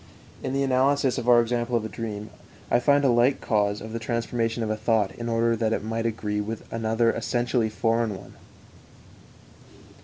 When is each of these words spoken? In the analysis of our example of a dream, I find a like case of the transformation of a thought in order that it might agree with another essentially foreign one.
In 0.41 0.53
the 0.53 0.63
analysis 0.63 1.19
of 1.19 1.29
our 1.29 1.39
example 1.39 1.75
of 1.75 1.85
a 1.85 1.87
dream, 1.87 2.31
I 2.71 2.79
find 2.79 3.05
a 3.05 3.09
like 3.09 3.39
case 3.39 3.79
of 3.81 3.93
the 3.93 3.99
transformation 3.99 4.63
of 4.63 4.71
a 4.71 4.75
thought 4.75 5.11
in 5.11 5.29
order 5.29 5.55
that 5.55 5.73
it 5.73 5.83
might 5.83 6.07
agree 6.07 6.41
with 6.41 6.63
another 6.73 7.11
essentially 7.11 7.69
foreign 7.69 8.17
one. 8.17 8.33